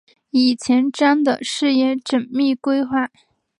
[0.31, 3.11] 以前瞻的视野缜密规划